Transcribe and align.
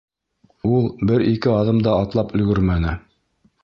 Ул 0.77 0.87
бер-ике 1.11 1.53
аҙым 1.59 1.85
да 1.89 1.97
атлап 2.01 2.37
өлгөрмәне: 2.43 3.01